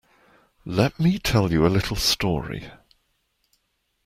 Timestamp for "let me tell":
0.65-1.51